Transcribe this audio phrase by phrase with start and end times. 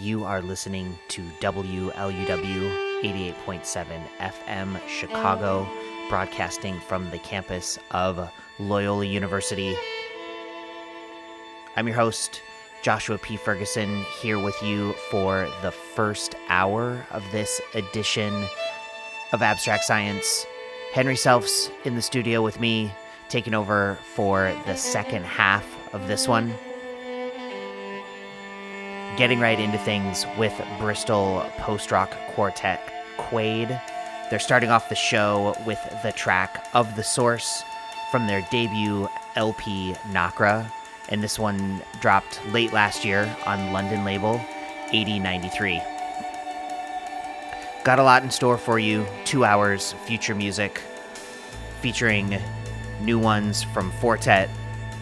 [0.00, 1.92] You are listening to WLUW
[3.02, 5.66] 88.7 FM Chicago,
[6.08, 8.30] broadcasting from the campus of
[8.60, 9.76] Loyola University.
[11.74, 12.42] I'm your host,
[12.82, 13.36] Joshua P.
[13.36, 18.44] Ferguson, here with you for the first hour of this edition
[19.32, 20.46] of Abstract Science.
[20.92, 22.92] Henry Selfs in the studio with me,
[23.28, 26.54] taking over for the second half of this one
[29.18, 32.80] getting right into things with Bristol post rock quartet
[33.16, 33.68] Quade.
[34.30, 37.64] They're starting off the show with the track Of the Source
[38.12, 40.70] from their debut LP Nacre,
[41.08, 44.40] and this one dropped late last year on London label
[44.90, 45.82] AD93.
[47.82, 50.80] Got a lot in store for you two hours future music
[51.80, 52.40] featuring
[53.00, 54.48] new ones from Four Tet,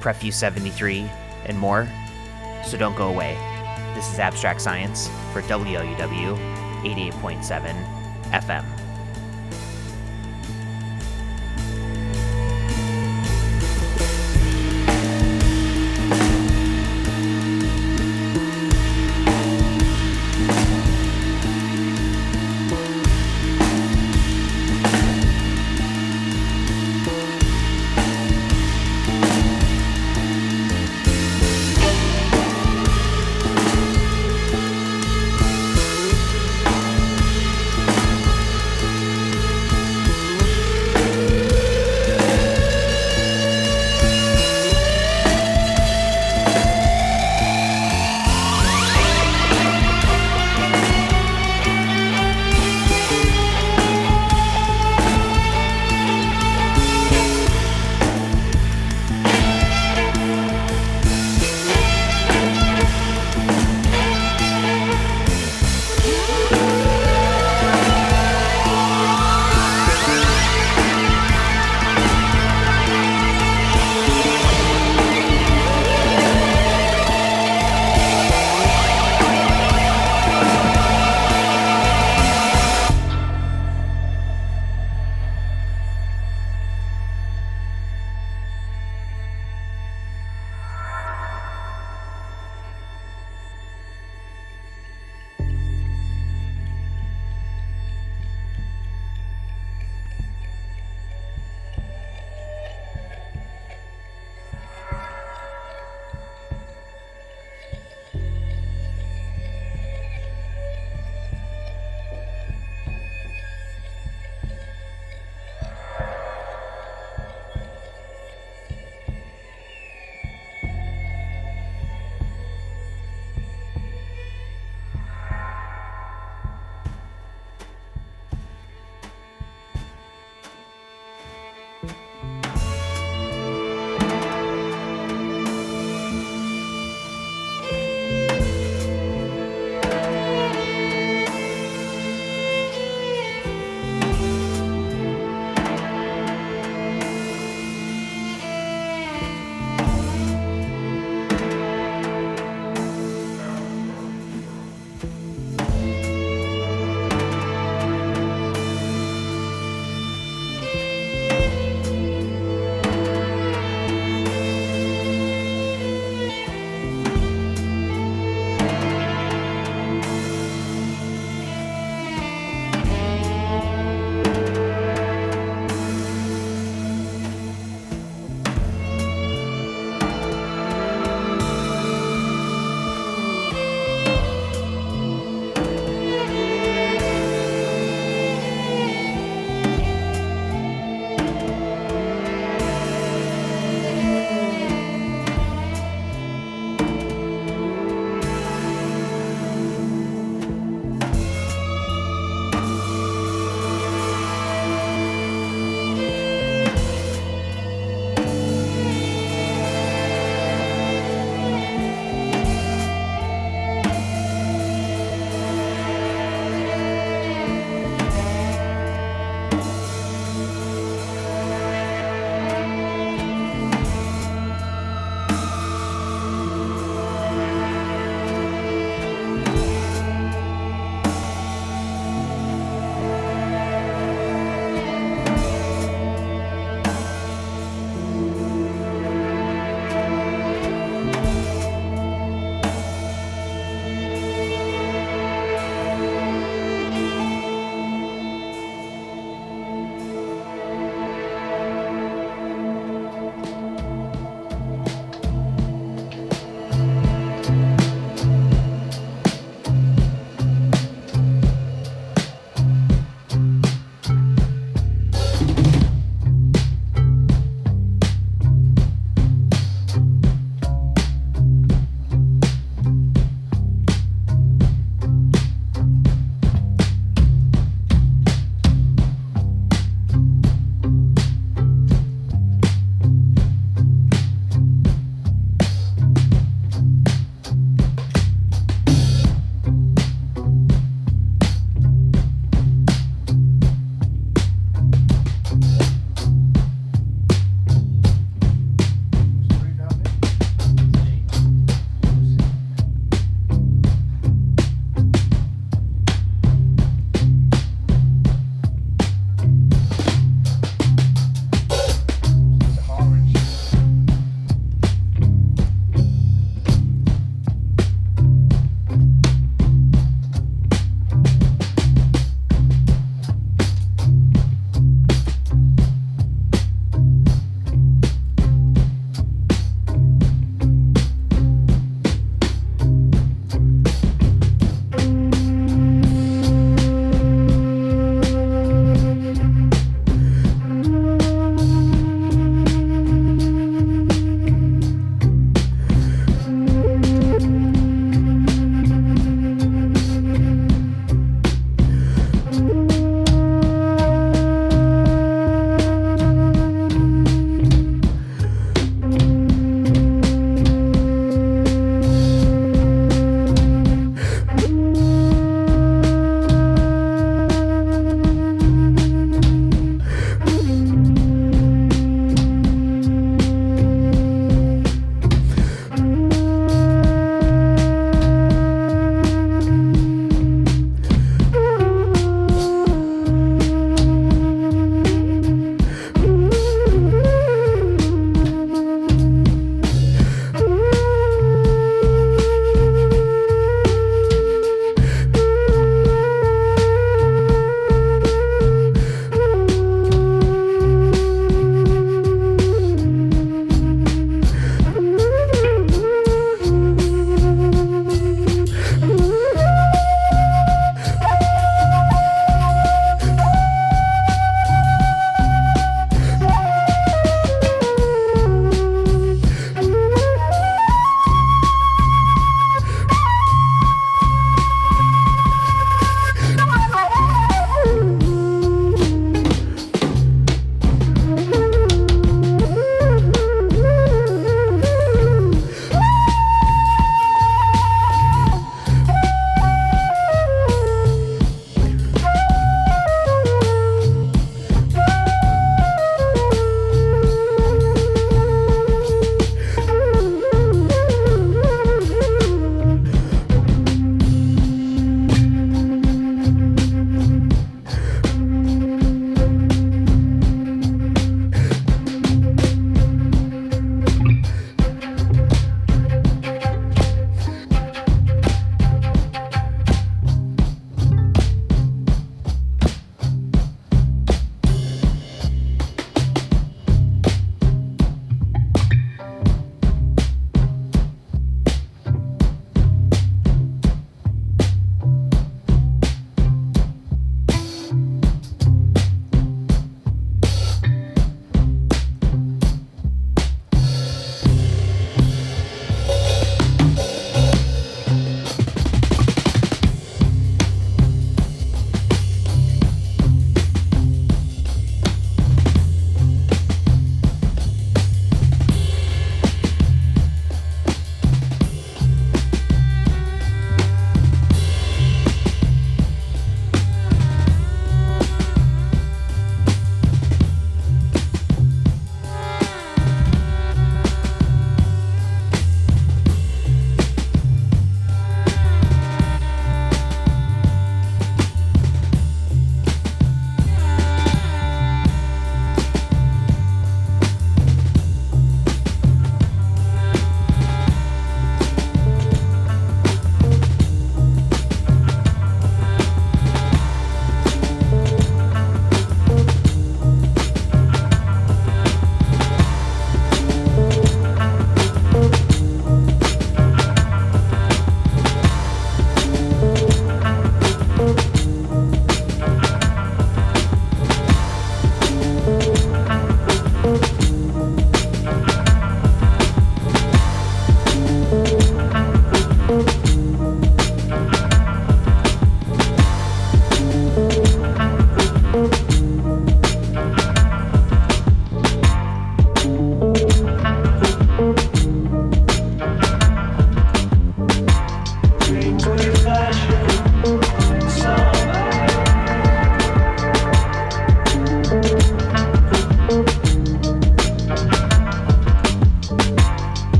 [0.00, 1.08] Prefuse 73,
[1.44, 1.88] and more.
[2.64, 3.49] So don't go away.
[3.94, 6.38] This is Abstract Science for WLUW
[6.82, 8.89] 88.7 FM.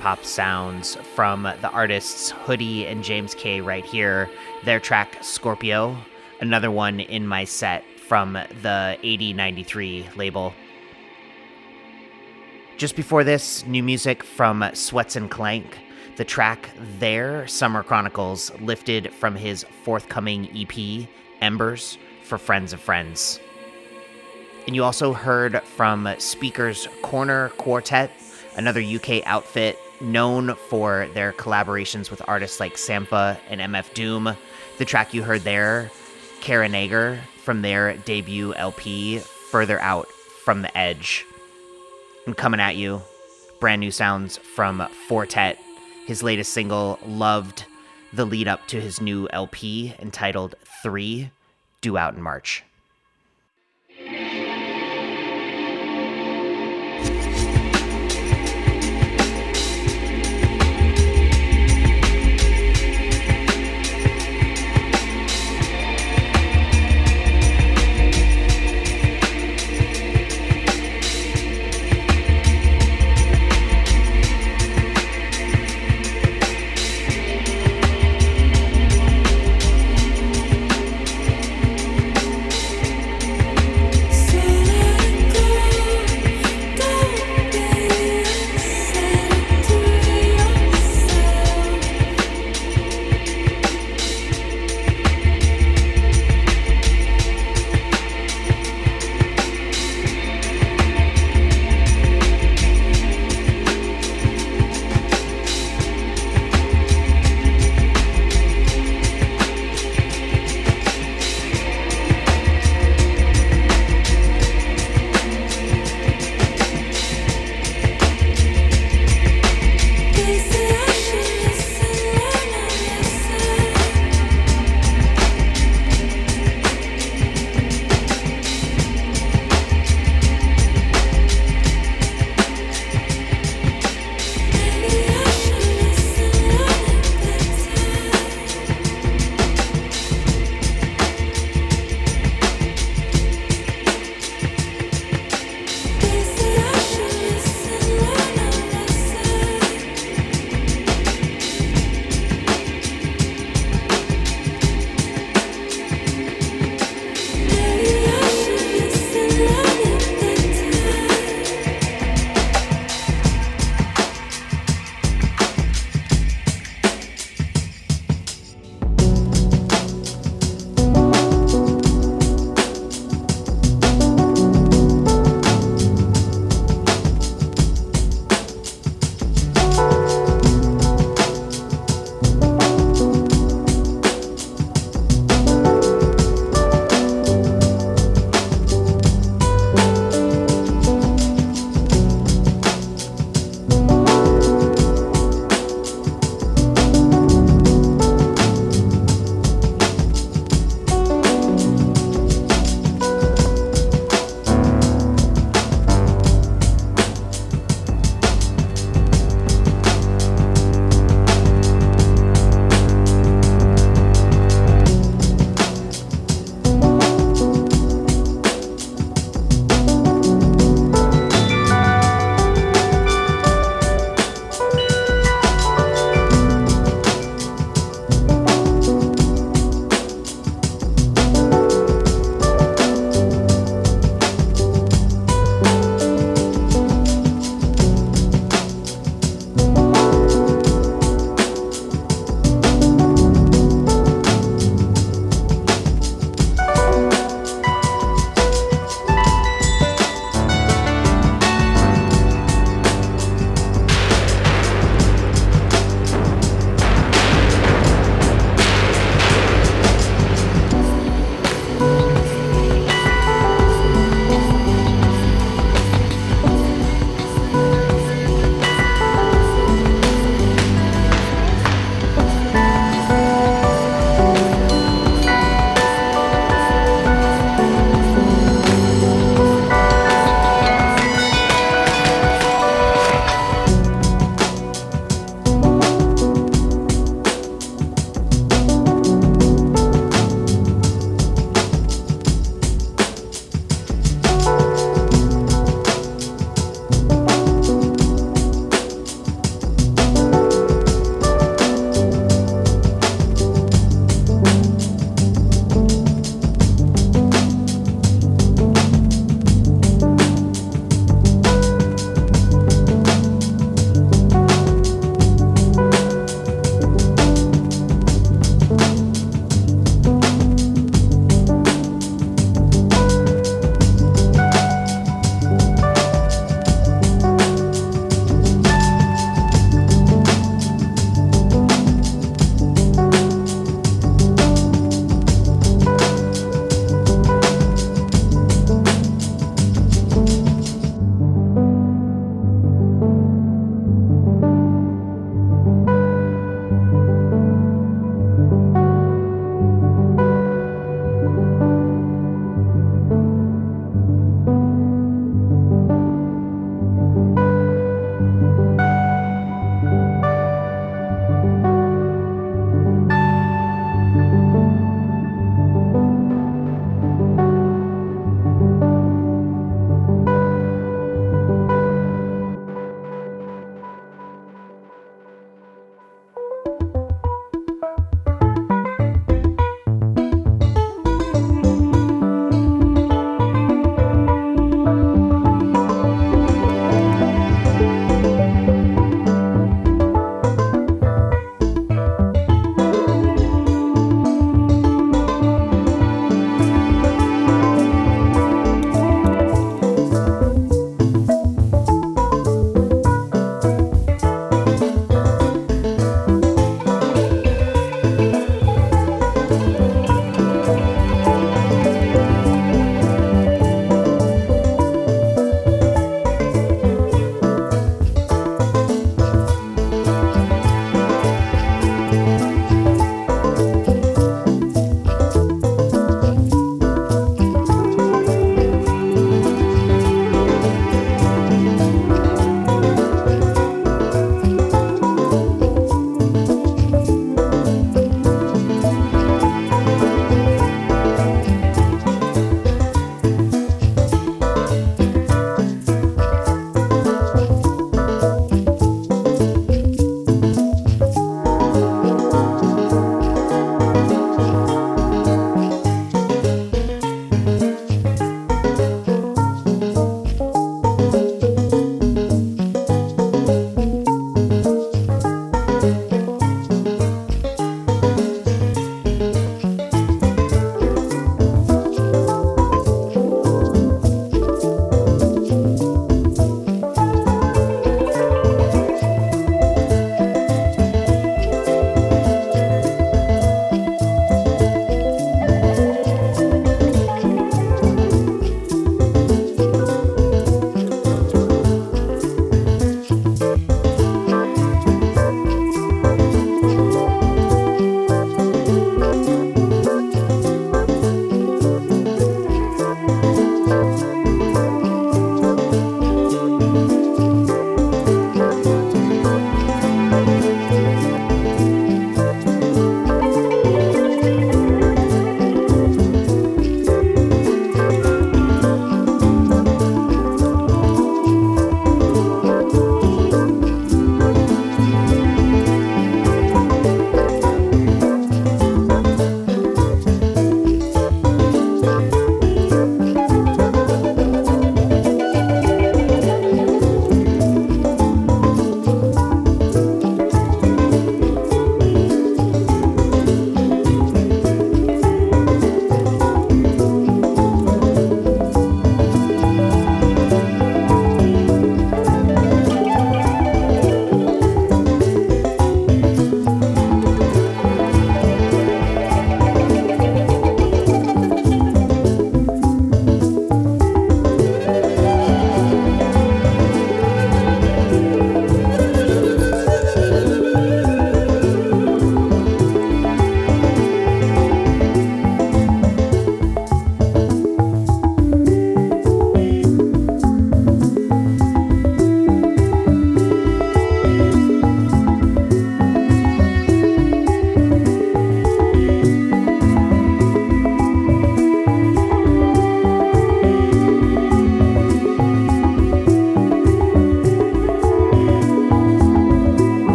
[0.00, 4.30] Hop sounds from the artists Hoodie and James K right here.
[4.64, 5.96] Their track Scorpio,
[6.40, 10.54] another one in my set from the AD93 label.
[12.76, 15.78] Just before this, new music from Sweatson Klank.
[16.16, 21.08] The track There, Summer Chronicles, lifted from his forthcoming EP,
[21.40, 23.40] Embers, for Friends of Friends.
[24.66, 28.10] And you also heard from Speaker's Corner Quartet,
[28.56, 34.36] another UK outfit known for their collaborations with artists like Sampha and MF Doom.
[34.78, 35.90] The track you heard there,
[36.40, 40.08] Karainager, from their debut LP, Further Out
[40.44, 41.24] from the Edge.
[42.26, 43.02] And coming at you,
[43.60, 45.58] brand new sounds from Four Tet,
[46.06, 47.64] his latest single, Loved,
[48.12, 51.30] the lead up to his new LP entitled Three,
[51.80, 52.62] due out in March.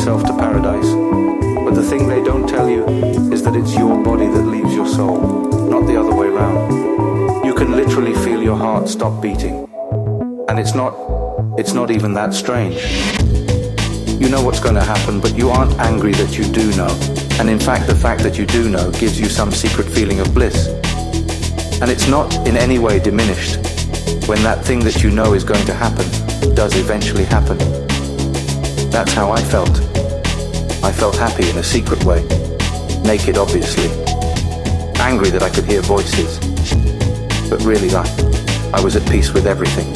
[0.00, 0.90] Lost myself to paradise.
[1.64, 2.86] But the thing they don't tell you
[3.32, 5.20] is that it's your body that leaves your soul,
[5.68, 7.44] not the other way round.
[7.44, 9.68] You can literally feel your heart stop beating.
[10.48, 10.94] And it's not,
[11.58, 12.80] it's not even that strange.
[14.20, 16.90] You know what's going to happen, but you aren't angry that you do know.
[17.38, 20.32] And in fact, the fact that you do know gives you some secret feeling of
[20.32, 20.68] bliss.
[21.82, 23.56] And it's not in any way diminished
[24.28, 26.06] when that thing that you know is going to happen
[26.54, 27.58] does eventually happen.
[28.90, 29.89] That's how I felt.
[30.82, 32.22] I felt happy in a secret way.
[33.04, 33.90] Naked, obviously.
[34.98, 36.38] Angry that I could hear voices.
[37.50, 38.04] But really, I,
[38.72, 39.92] I was at peace with everything.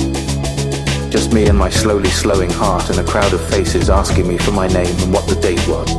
[1.11, 4.51] Just me and my slowly slowing heart and a crowd of faces asking me for
[4.51, 5.91] my name and what the date was.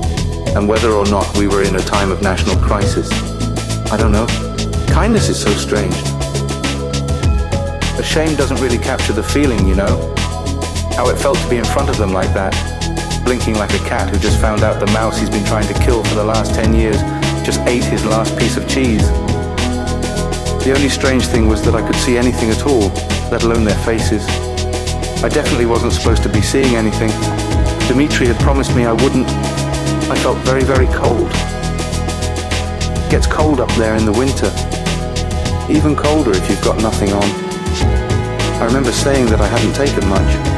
[0.55, 3.09] And whether or not we were in a time of national crisis.
[3.91, 4.27] I don't know.
[4.87, 5.95] Kindness is so strange.
[7.95, 10.13] But shame doesn't really capture the feeling, you know?
[10.95, 12.53] How it felt to be in front of them like that,
[13.25, 16.03] blinking like a cat who just found out the mouse he's been trying to kill
[16.03, 16.95] for the last 10 years
[17.43, 19.09] just ate his last piece of cheese.
[20.63, 22.89] The only strange thing was that I could see anything at all,
[23.29, 24.25] let alone their faces.
[25.23, 27.09] I definitely wasn't supposed to be seeing anything.
[27.87, 29.27] Dimitri had promised me I wouldn't.
[30.09, 31.29] I felt very, very cold.
[33.05, 34.49] It gets cold up there in the winter.
[35.69, 37.27] Even colder if you've got nothing on.
[38.61, 40.55] I remember saying that I hadn't taken much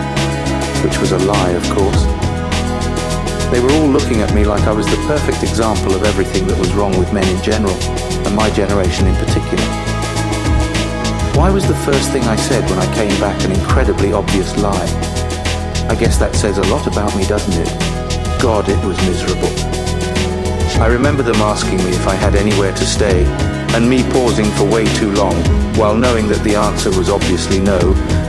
[0.84, 2.17] which was a lie, of course.
[3.52, 6.60] They were all looking at me like I was the perfect example of everything that
[6.60, 7.74] was wrong with men in general,
[8.28, 9.64] and my generation in particular.
[11.34, 14.90] Why was the first thing I said when I came back an incredibly obvious lie?
[15.88, 17.70] I guess that says a lot about me, doesn't it?
[18.42, 19.56] God, it was miserable.
[20.84, 23.24] I remember them asking me if I had anywhere to stay,
[23.74, 25.36] and me pausing for way too long,
[25.78, 27.80] while knowing that the answer was obviously no,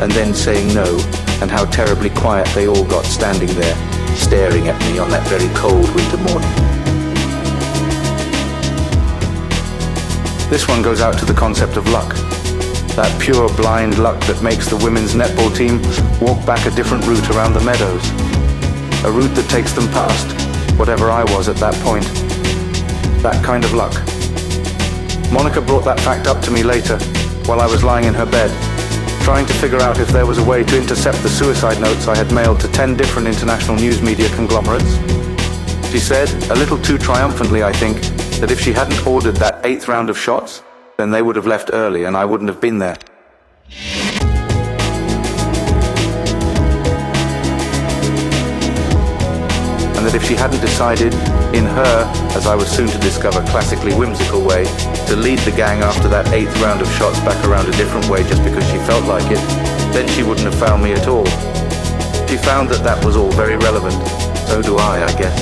[0.00, 0.96] and then saying no,
[1.42, 3.87] and how terribly quiet they all got standing there,
[4.18, 6.50] staring at me on that very cold winter morning.
[10.50, 12.14] This one goes out to the concept of luck.
[12.96, 15.80] That pure blind luck that makes the women's netball team
[16.20, 18.02] walk back a different route around the meadows.
[19.04, 20.26] A route that takes them past
[20.78, 22.04] whatever I was at that point.
[23.22, 23.94] That kind of luck.
[25.32, 26.98] Monica brought that fact up to me later,
[27.46, 28.50] while I was lying in her bed,
[29.28, 32.16] trying to figure out if there was a way to intercept the suicide notes I
[32.16, 34.96] had mailed to 10 different international news media conglomerates.
[35.92, 38.00] She said, a little too triumphantly I think,
[38.40, 40.62] that if she hadn't ordered that eighth round of shots,
[40.96, 42.96] then they would have left early and I wouldn't have been there.
[49.94, 51.12] And that if she hadn't decided,
[51.54, 52.04] in her,
[52.36, 54.64] as I was soon to discover, classically whimsical way,
[55.06, 58.22] to lead the gang after that eighth round of shots back around a different way
[58.24, 59.40] just because she felt like it,
[59.92, 61.26] then she wouldn't have found me at all.
[62.28, 63.96] She found that that was all very relevant.
[64.46, 65.36] So do I, I guess.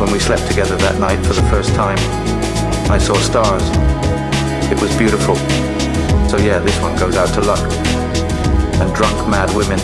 [0.00, 1.98] When we slept together that night for the first time,
[2.90, 3.62] I saw stars.
[4.70, 5.36] It was beautiful.
[6.28, 7.62] So yeah, this one goes out to luck.
[8.82, 9.78] And drunk mad women.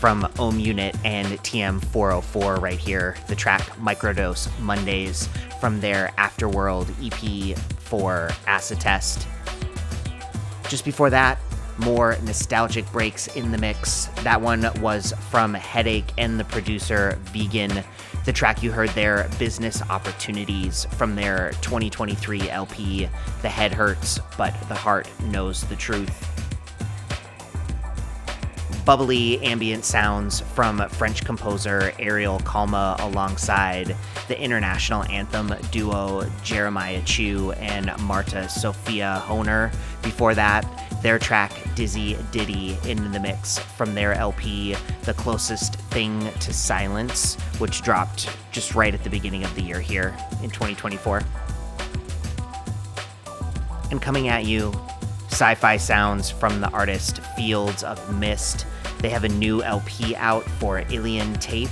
[0.00, 3.16] From Om Unit and TM404 right here.
[3.28, 5.28] The track Microdose Mondays
[5.60, 9.28] from their Afterworld EP for Acid Test.
[10.70, 11.38] Just before that,
[11.76, 14.06] more nostalgic breaks in the mix.
[14.22, 17.84] That one was from Headache and the producer Vegyn.
[18.24, 23.08] The track you heard there, Business Opportunities, from their 2023 LP,
[23.42, 26.29] The Head Hurts, but the Heart Knows the Truth.
[28.84, 33.94] Bubbly ambient sounds from French composer Ariel Kalma alongside
[34.26, 39.70] the international anthem duo Jeremiah Chiu and Marta Sofia Honer.
[40.02, 40.64] Before that,
[41.02, 47.36] their track Dizzy Ditty in the mix from their LP The Closest Thing to Silence,
[47.58, 51.22] which dropped just right at the beginning of the year here in 2024.
[53.90, 54.72] And coming at you,
[55.30, 58.66] sci fi sounds from the artist Fields of Mist.
[58.98, 61.70] They have a new LP out for Ilian Tape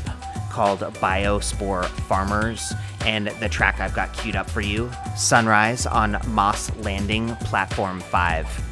[0.51, 2.73] called Biospore Farmers,
[3.05, 8.65] and the track I've got queued up for you Sunrise on Moss Landing Platform 5.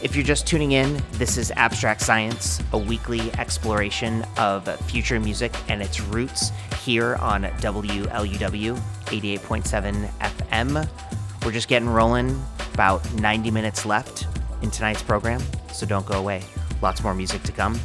[0.00, 5.52] If you're just tuning in, this is Abstract Science, a weekly exploration of future music
[5.68, 6.52] and its roots
[6.84, 11.17] here on WLUW 88.7 FM.
[11.48, 14.26] We're just getting rolling, about 90 minutes left
[14.60, 15.40] in tonight's program,
[15.72, 16.42] so don't go away.
[16.82, 17.80] Lots more music to come.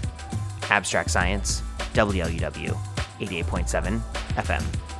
[0.63, 2.77] Abstract Science, WLUW
[3.21, 4.01] 88.7
[4.35, 4.92] FM.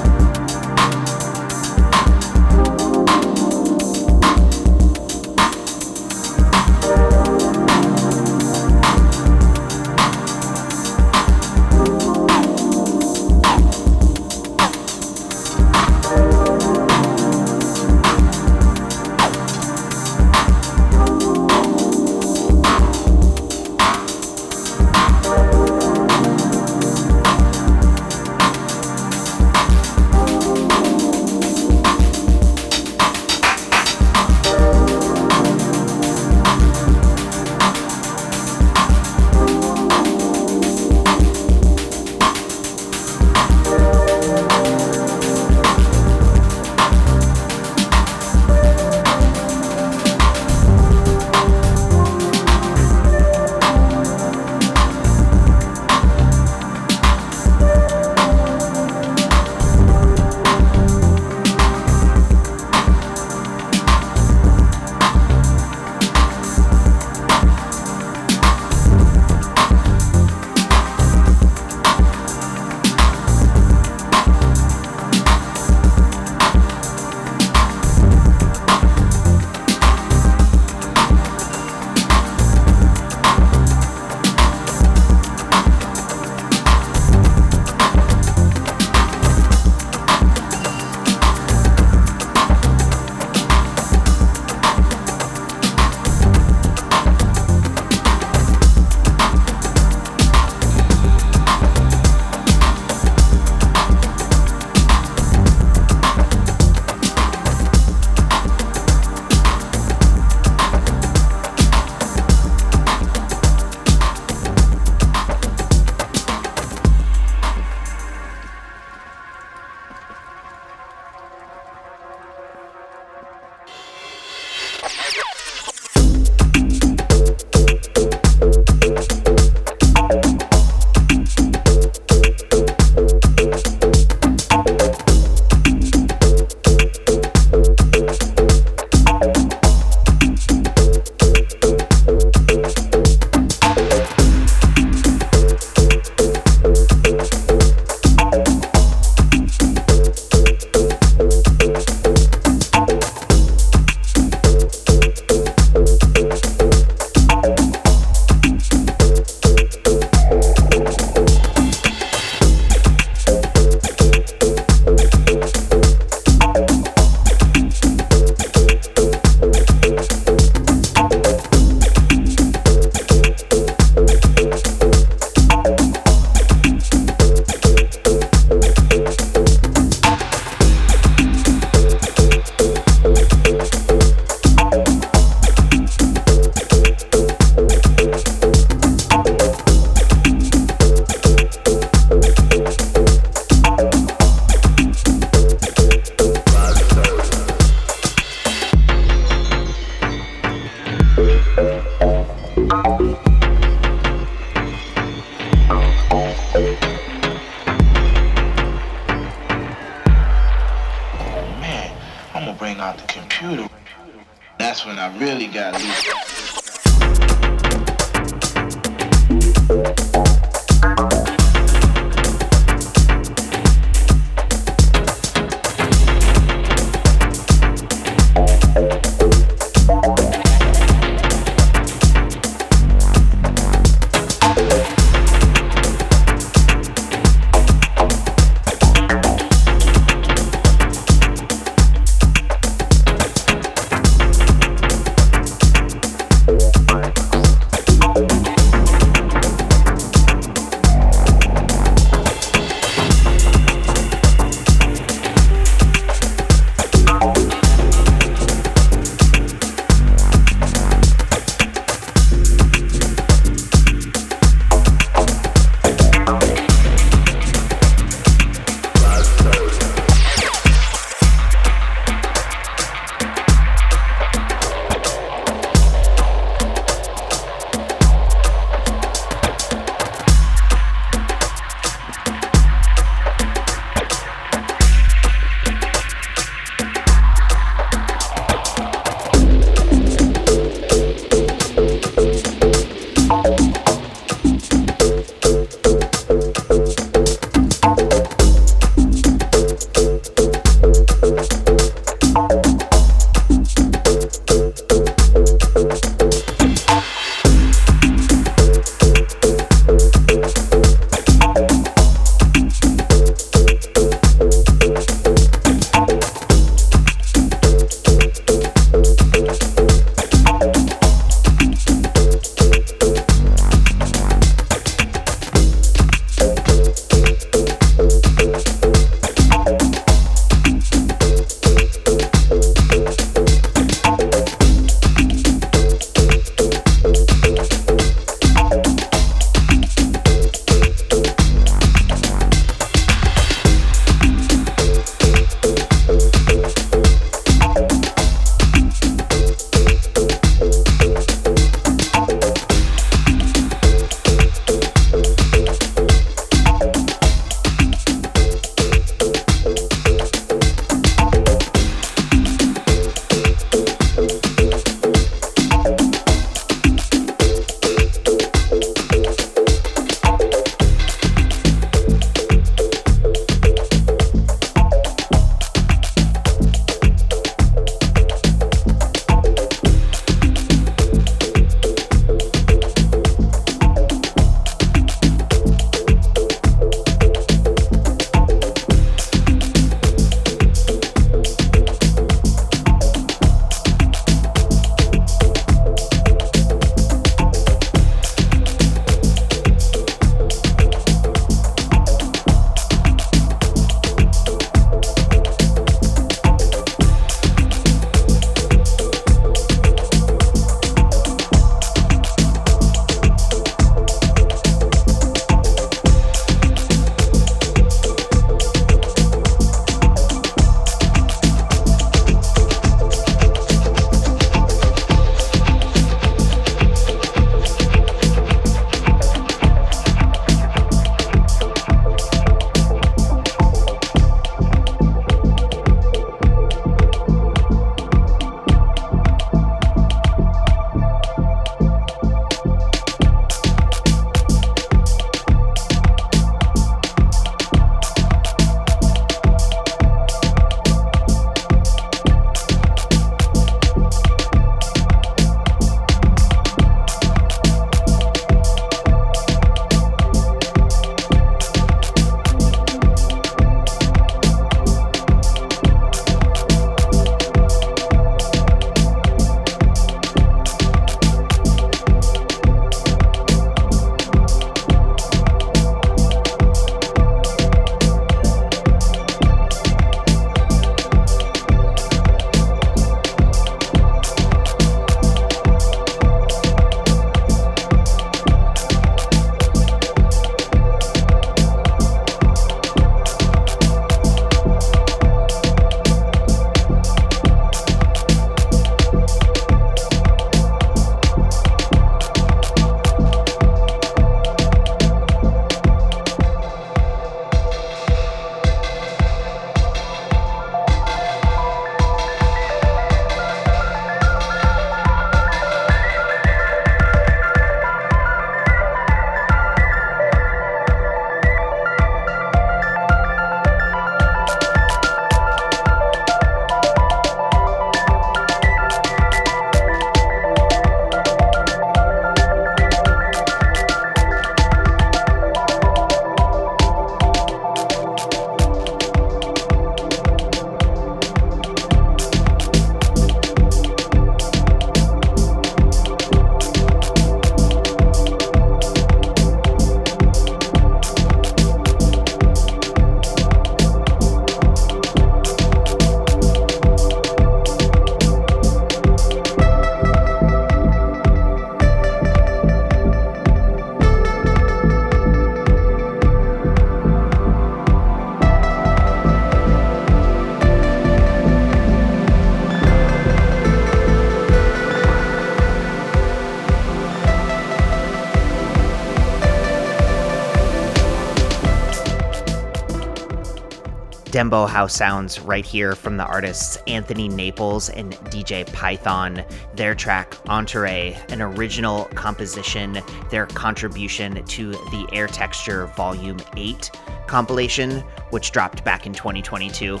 [584.34, 589.44] Dembow House sounds right here from the artists Anthony Naples and DJ Python.
[589.76, 592.98] Their track Entoure, an original composition,
[593.30, 596.90] their contribution to the Airt Texture Volume 8
[597.28, 600.00] compilation, which dropped back in 2022.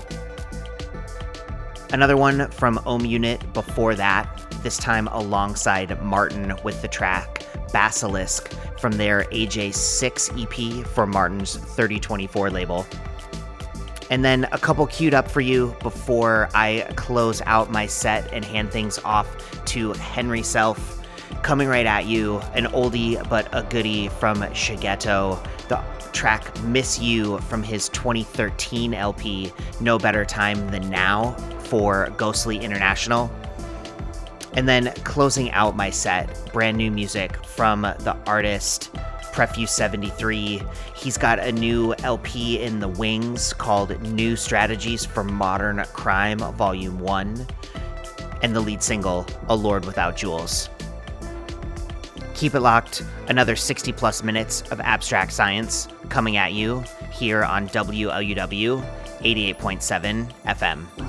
[1.92, 4.28] Another one from Om Unit before that,
[4.64, 12.50] this time alongside Martyn with the track Basilisk from their AJ6 EP for Martyn's 3024
[12.50, 12.84] label.
[14.14, 18.44] And then a couple queued up for you before I close out my set and
[18.44, 19.26] hand things off
[19.64, 21.04] to Henry Self.
[21.42, 25.44] Coming right at you, an oldie but a goodie from Shigeto.
[25.66, 31.32] The track Miss U from his 2013 LP, No Better Time Than Now,
[31.64, 33.28] for Ghostly International.
[34.52, 38.83] And then closing out my set, brand new music from the artist
[39.34, 40.62] Prefuse 73.
[40.94, 47.00] He's got a new LP in the wings called New Strategies for Modern Crime, Volume
[47.00, 47.44] 1,
[48.42, 50.70] and the lead single, A Lord Without Jewels.
[52.34, 57.68] Keep it locked, another 60 plus minutes of abstract science coming at you here on
[57.70, 58.84] WLUW
[59.18, 61.03] 88.7 FM.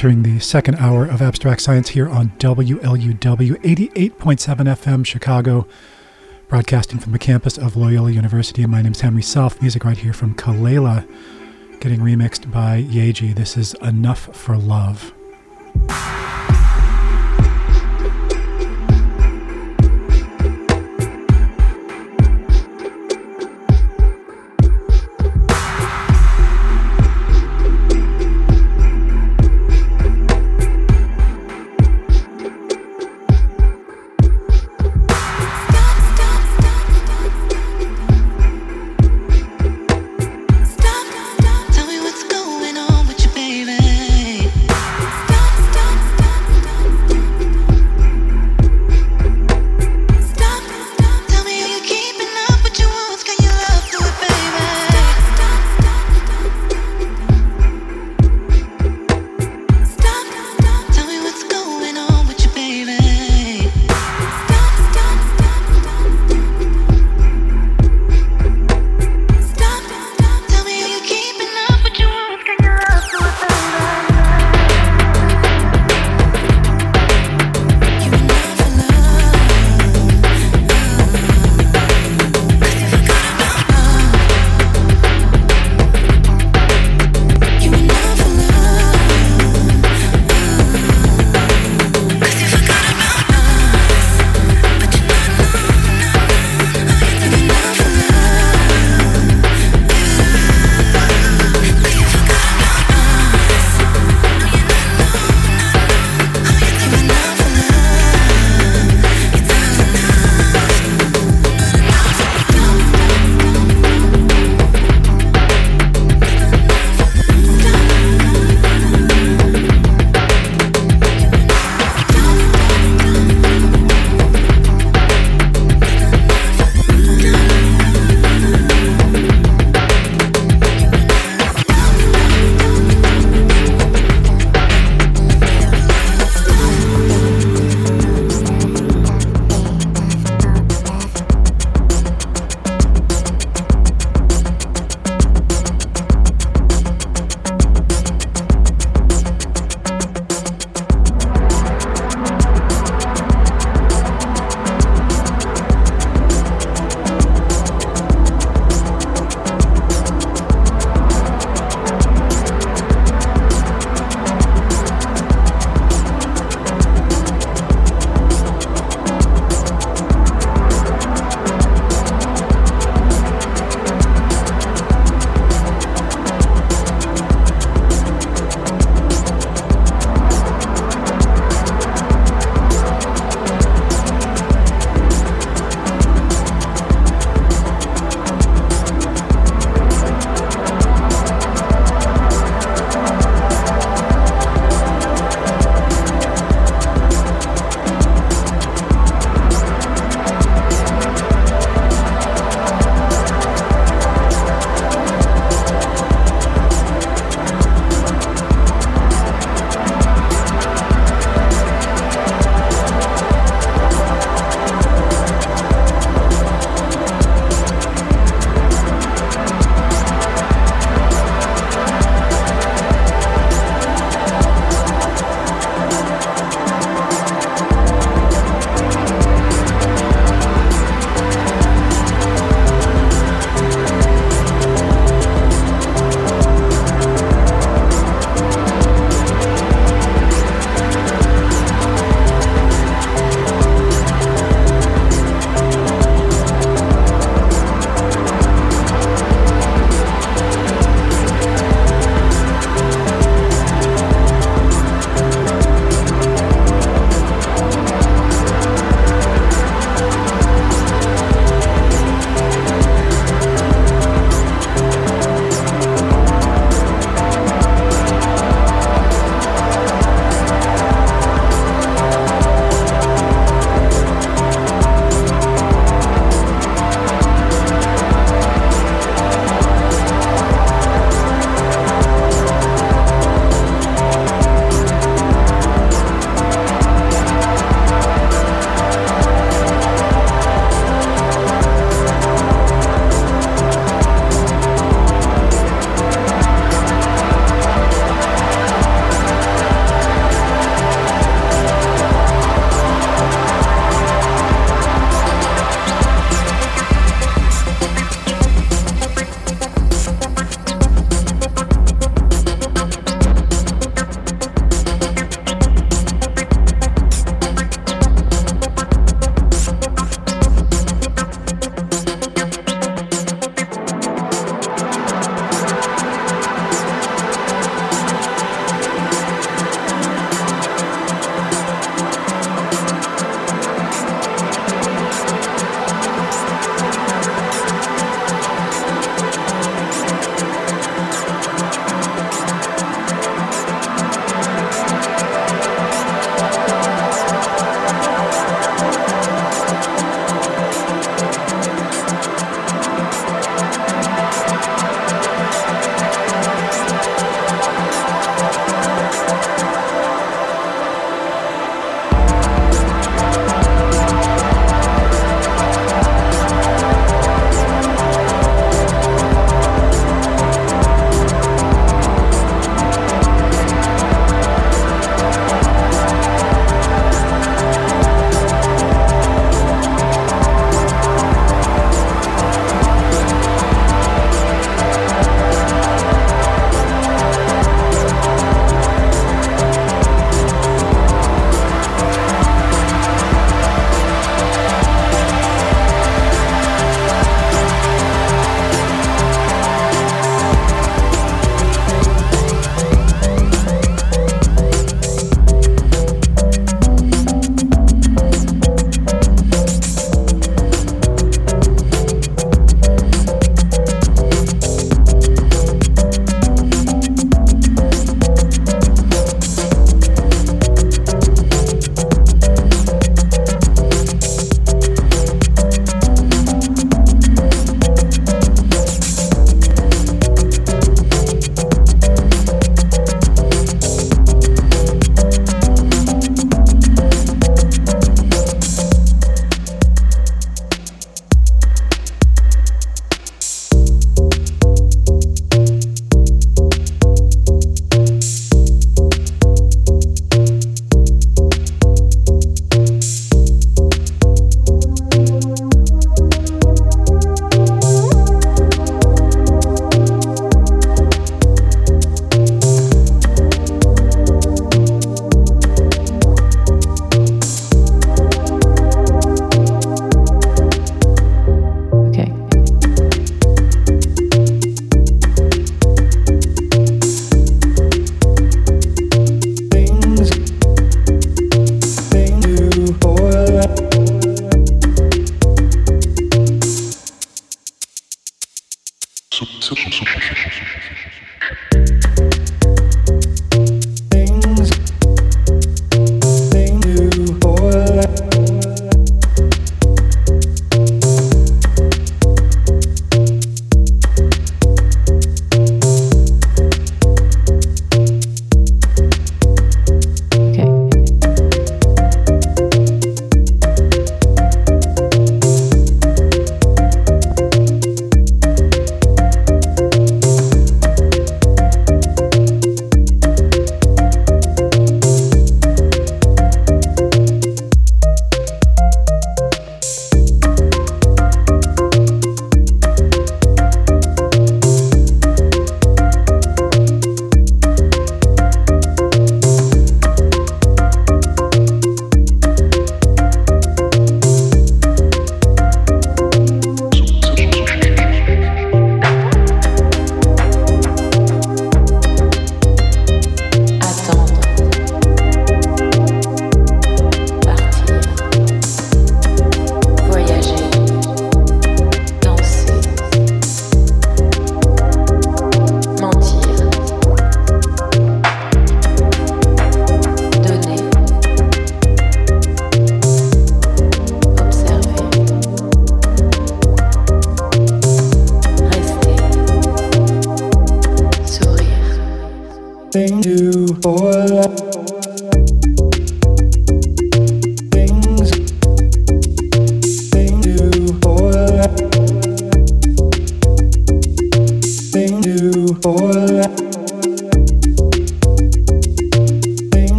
[0.00, 5.66] Entering the second hour of Abstract Science here on WLUW 88.7 FM Chicago,
[6.48, 8.64] broadcasting from the campus of Loyola University.
[8.64, 9.60] My name is Henry Self.
[9.60, 11.06] Music right here from Kelela,
[11.80, 13.34] getting remixed by Yaeji.
[13.34, 15.12] This is Enough for Love.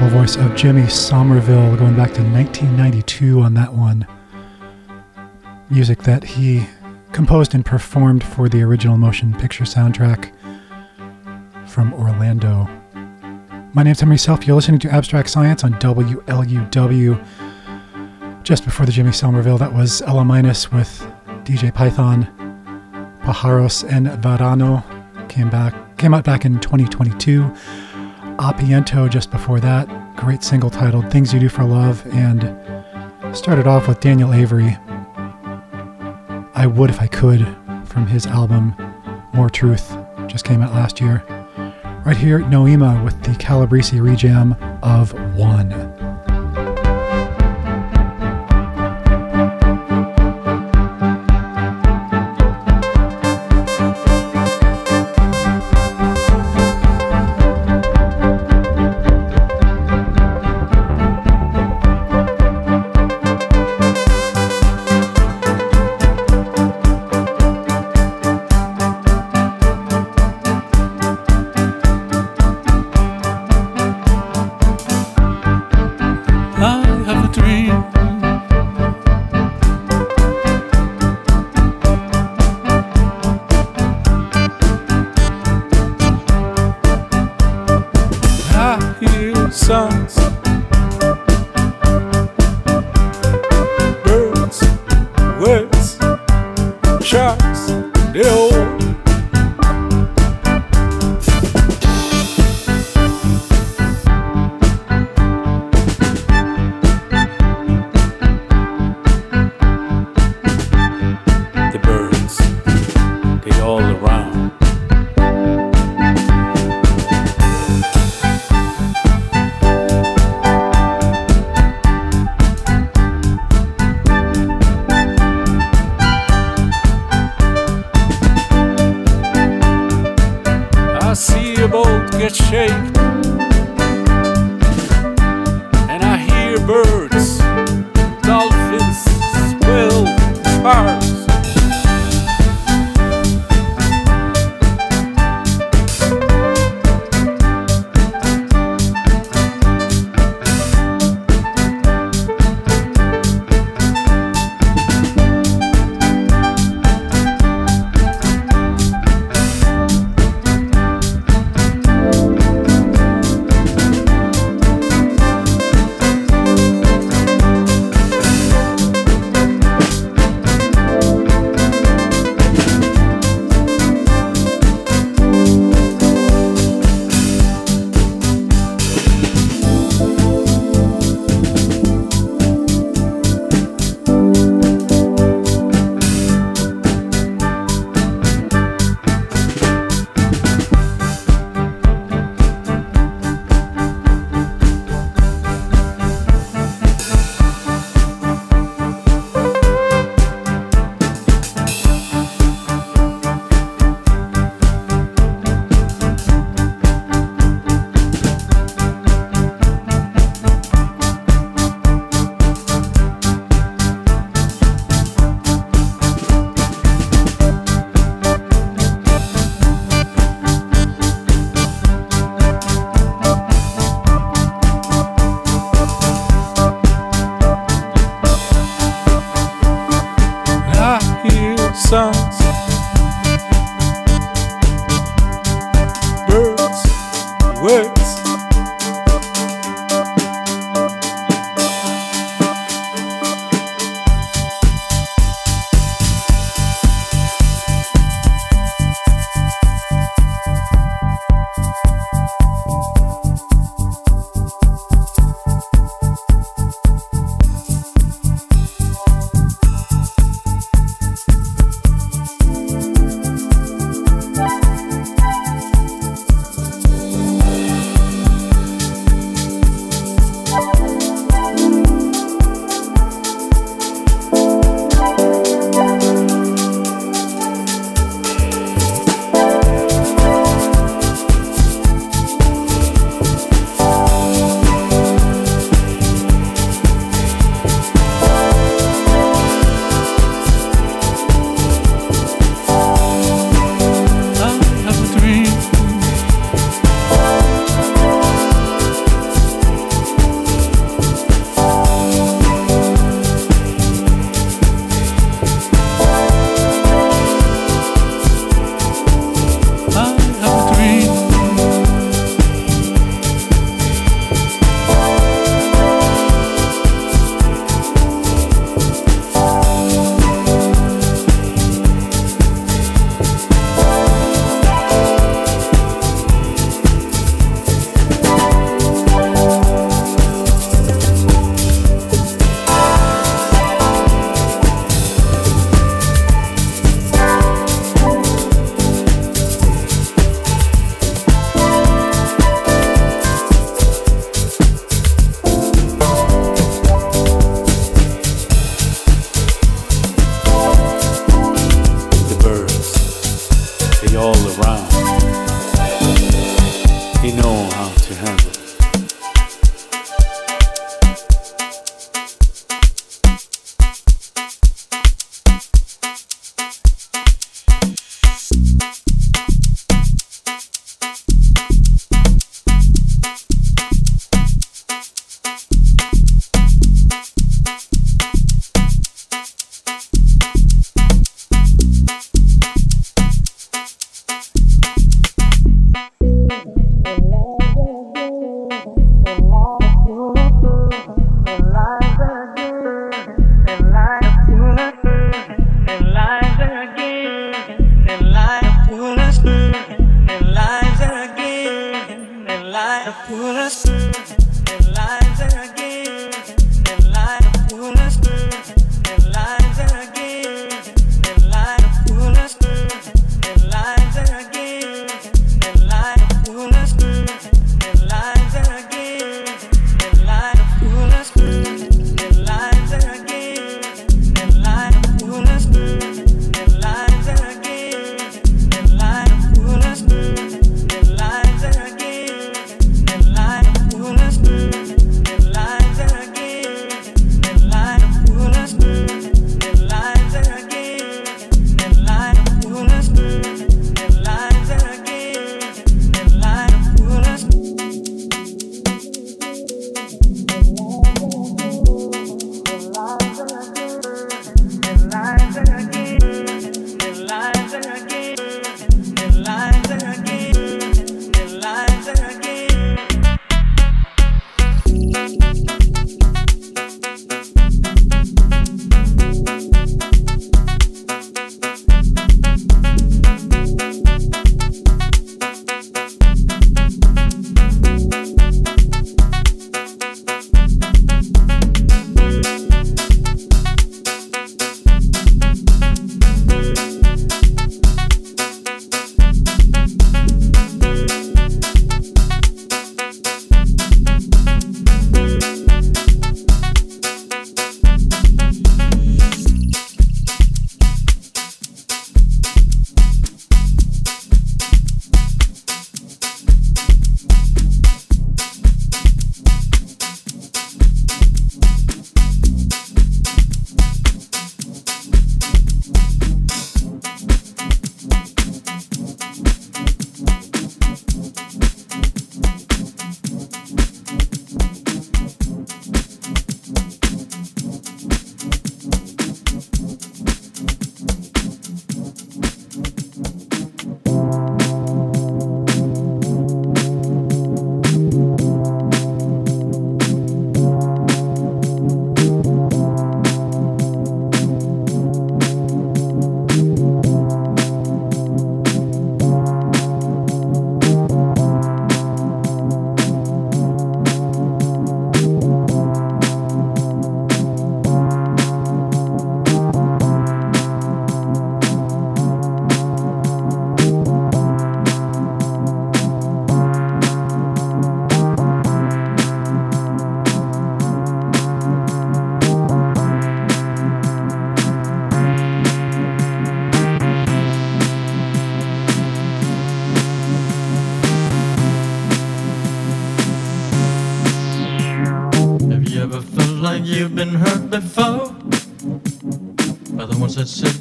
[0.00, 4.06] Unmistakable voice of Jimmy Somerville, going back to 1992 on that one.
[5.68, 6.66] Music that he
[7.12, 10.32] composed and performed for the original motion picture soundtrack
[11.68, 12.66] from Orlando.
[13.74, 14.46] My name's Henry Self.
[14.46, 17.22] You're listening to Abstract Science on WLUW.
[18.42, 21.06] Just before the Jimmy Somerville, that was Ela Minus with
[21.44, 22.24] DJ Python,
[23.22, 24.82] Pajaros en Verano.
[25.28, 27.54] Came back, came out back in 2022.
[28.40, 29.86] Apiento just before that.
[30.16, 32.02] Great single titled Things You Do for Love.
[32.14, 32.56] And
[33.36, 34.78] started off with Daniel Avery.
[36.54, 37.46] I Would If I Could
[37.84, 38.74] from his album
[39.34, 39.94] More Truth.
[40.26, 41.22] Just came out last year.
[42.06, 45.89] Right here, Noema with the Calabrese rejam of One.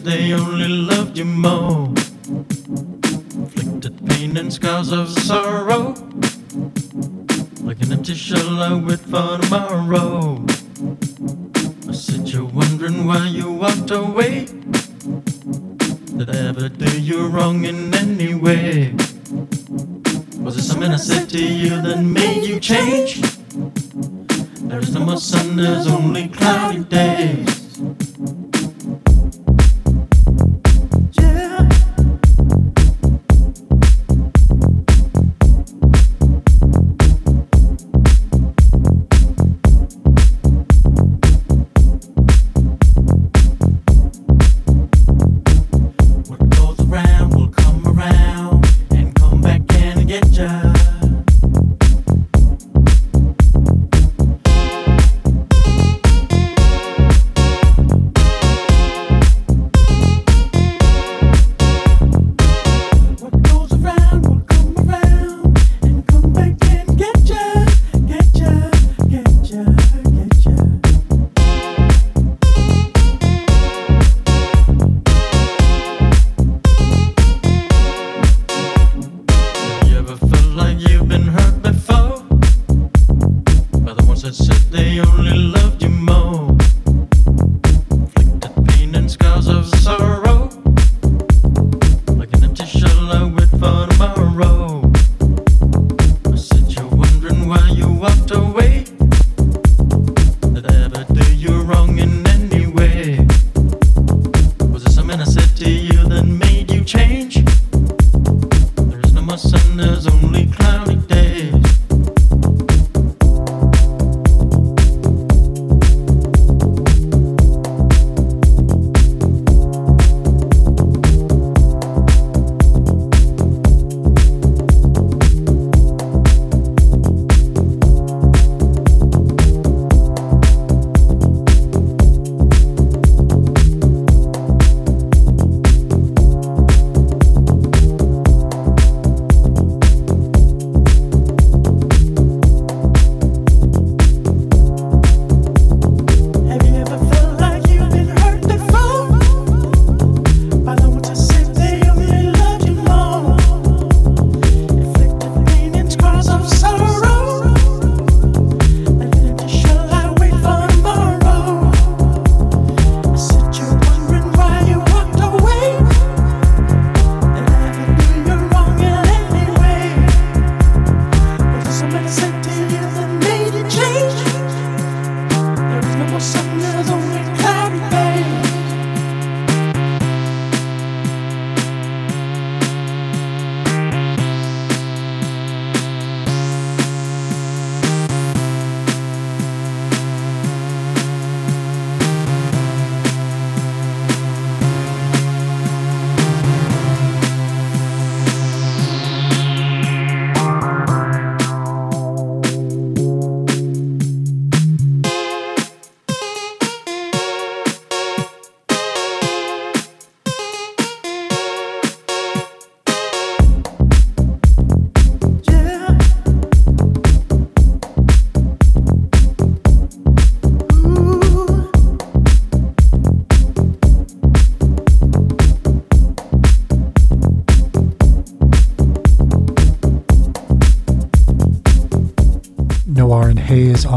[0.10, 1.88] They only loved you more?
[3.38, 5.94] Inflicted pain and scars of sorrow,
[7.62, 10.39] like an empty shell I wait for tomorrow.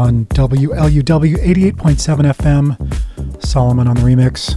[0.03, 1.75] On WLUW 88.7
[2.33, 2.75] FM.
[3.37, 4.53] Solomun on the remix.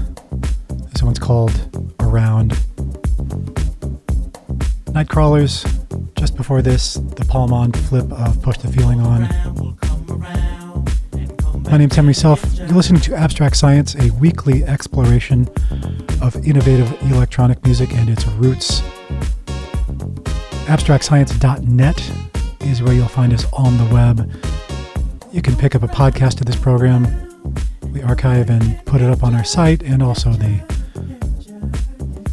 [0.91, 1.53] This one's called
[2.01, 2.51] Around.
[4.87, 5.65] Nightcrawlers.
[6.17, 9.29] Just before this, the Palm flip of Push the Feeling On.
[11.71, 12.45] My name's Henry Self.
[12.59, 15.49] You're listening to Abstract Science, a weekly exploration
[16.21, 18.81] of innovative electronic music and its roots.
[20.67, 22.13] AbstractScience.net
[22.63, 24.29] is where you'll find us on the web.
[25.33, 27.07] You can pick up a podcast of this program.
[27.93, 30.61] We archive and put it up on our site and also the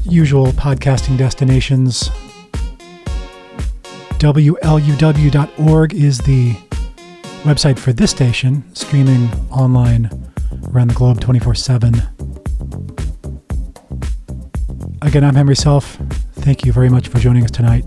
[0.03, 2.09] usual podcasting destinations.
[4.19, 6.53] WLUW.org is the
[7.43, 10.09] website for this station, streaming online
[10.71, 12.01] around the globe 24 7.
[15.01, 15.97] Again, I'm Henry Self.
[16.35, 17.83] Thank you very much for joining us tonight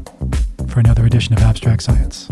[0.69, 2.29] for another edition of Abstract Science.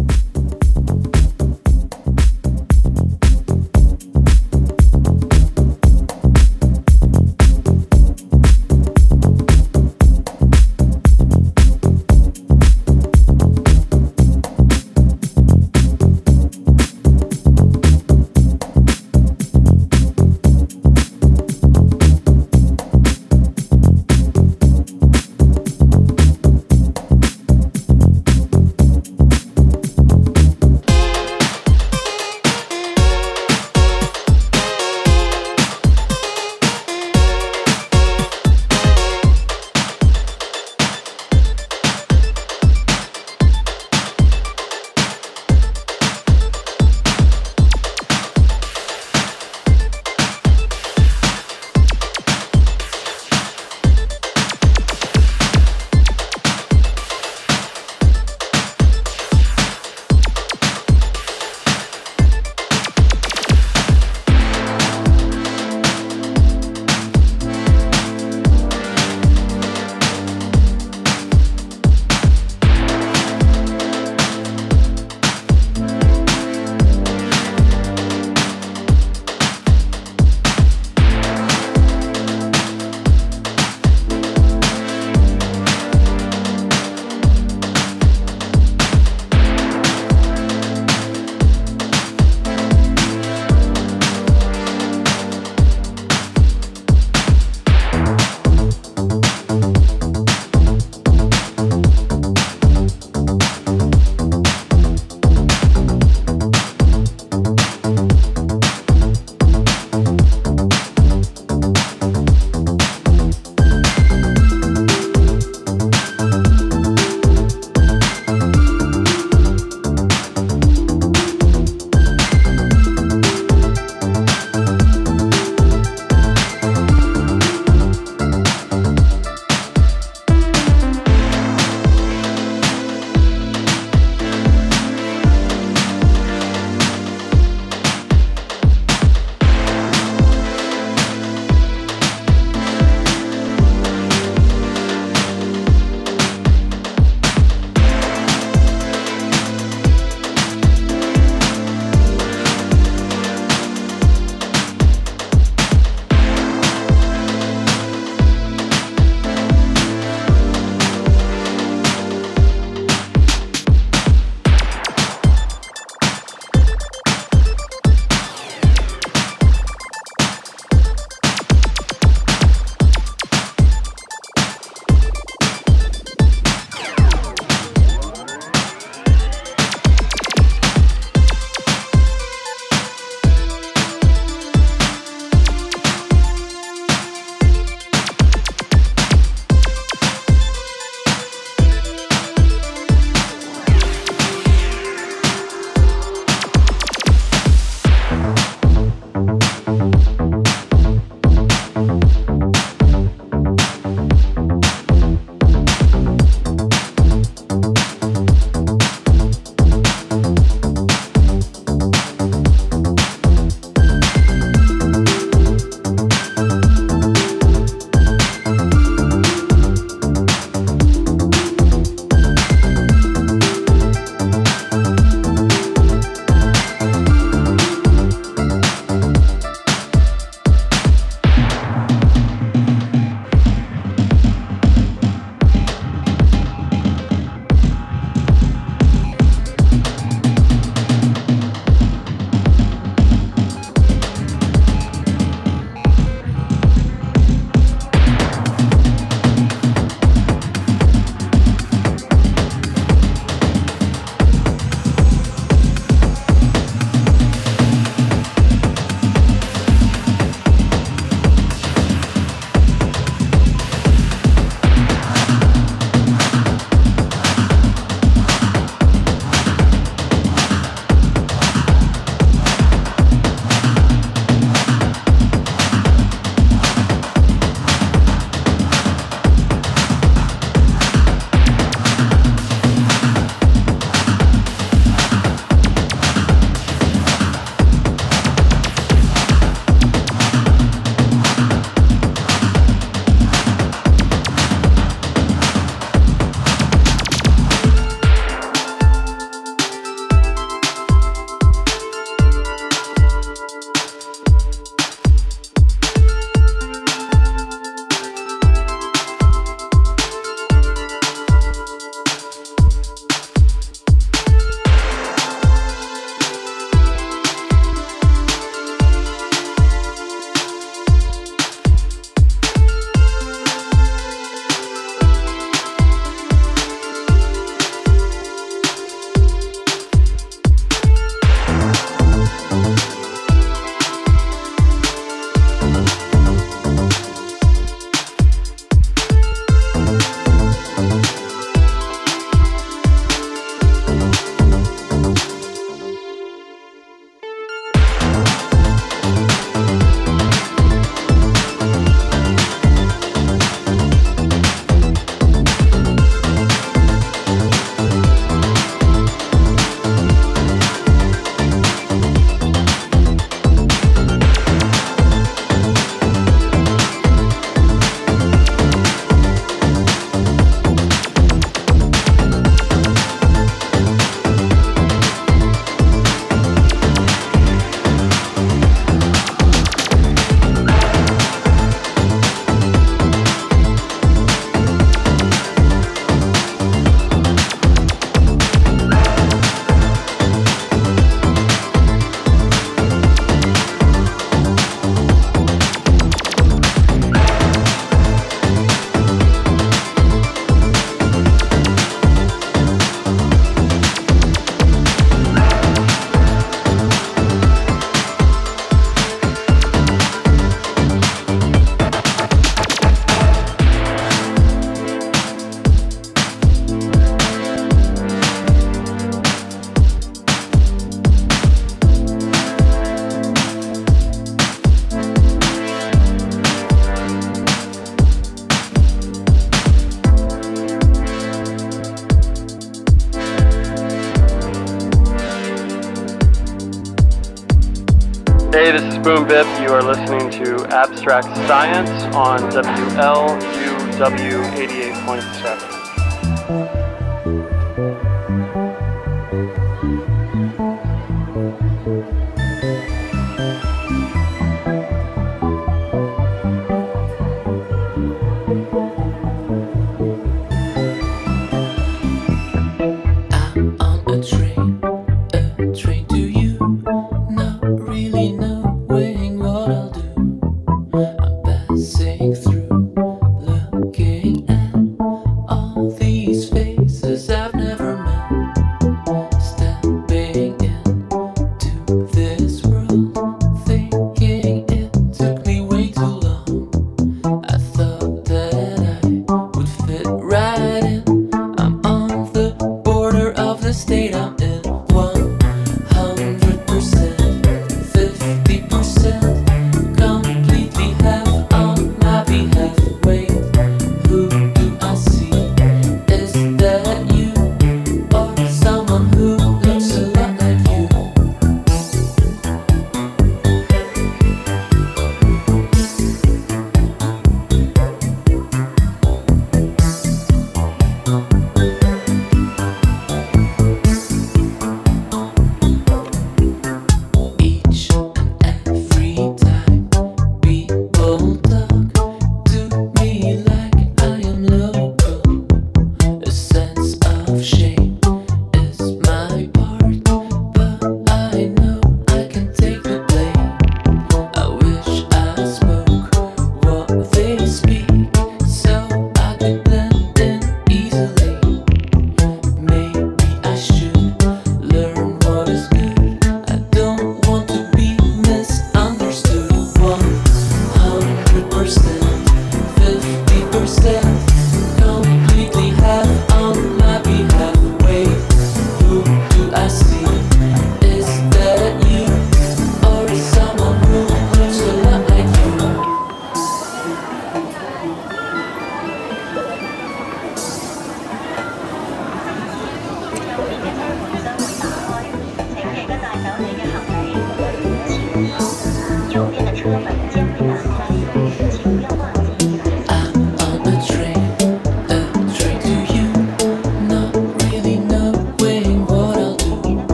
[442.15, 442.64] On WLUW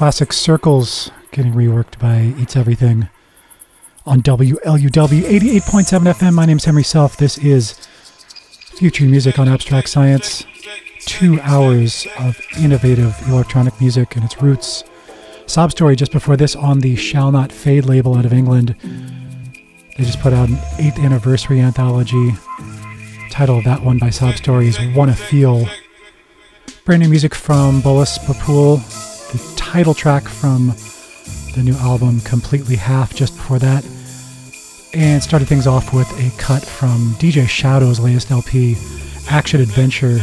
[0.00, 3.10] classic Circles getting reworked by Eats Everything
[4.06, 5.60] on WLUW 88.7
[6.14, 6.32] FM.
[6.32, 7.18] My name's Henry Self.
[7.18, 7.72] This is
[8.78, 10.46] Future Music on Abstract Science.
[11.00, 14.84] Two hours of innovative electronic music and its roots.
[15.44, 18.76] Sobstory just before this on the Shall Not Fade label out of England.
[19.98, 22.30] They just put out an eighth anniversary anthology.
[23.30, 25.66] Title of that one by Sobstory is Wanna Feel.
[26.86, 28.99] Brand new music from Bolas the
[29.70, 30.74] title track from
[31.54, 33.86] the new album Completely Half just before that.
[34.92, 38.76] And started things off with a cut from DJ Shadow's latest LP,
[39.28, 40.18] Action Adventure,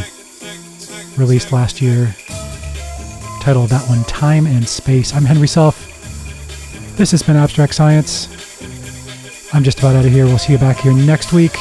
[1.16, 2.14] released last year.
[3.40, 5.14] Title of that one, Time and Space.
[5.14, 5.82] I'm Henry Self.
[6.98, 8.28] This has been Abstract Science.
[9.54, 10.26] I'm just about out of here.
[10.26, 11.56] We'll see you back here next week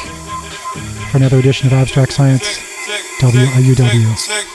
[1.09, 2.59] for another edition of Abstract Science.
[3.21, 4.46] WLUW.